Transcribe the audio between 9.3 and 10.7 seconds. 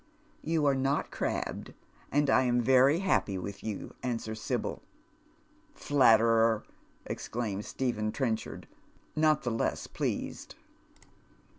the loss pleased.